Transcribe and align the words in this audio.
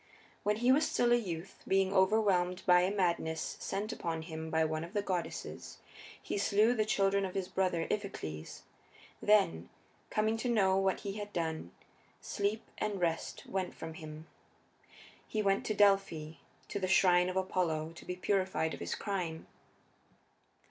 When 0.41 0.55
he 0.55 0.71
was 0.71 0.89
still 0.89 1.11
a 1.11 1.15
youth, 1.15 1.61
being 1.67 1.93
overwhelmed 1.93 2.63
by 2.65 2.81
a 2.81 2.91
madness 2.91 3.55
sent 3.59 3.91
upon 3.93 4.23
him 4.23 4.49
by 4.49 4.65
one 4.65 4.83
of 4.83 4.93
the 4.93 5.03
goddesses, 5.03 5.77
he 6.19 6.39
slew 6.39 6.73
the 6.73 6.85
children 6.87 7.23
of 7.23 7.35
his 7.35 7.47
brother 7.47 7.85
Iphicles. 7.91 8.63
Then, 9.21 9.69
coming 10.09 10.37
to 10.37 10.49
know 10.49 10.75
what 10.75 11.01
he 11.01 11.17
had 11.19 11.31
done, 11.31 11.69
sleep 12.19 12.63
and 12.79 12.99
rest 12.99 13.45
went 13.45 13.75
from 13.75 13.93
him: 13.93 14.25
he 15.27 15.43
went 15.43 15.67
to 15.67 15.75
Delphi, 15.75 16.37
to 16.69 16.79
the 16.79 16.87
shrine 16.87 17.29
of 17.29 17.35
Apollo, 17.37 17.91
to 17.93 18.03
be 18.03 18.15
purified 18.15 18.73
of 18.73 18.79
his 18.79 18.95
crime. 18.95 19.45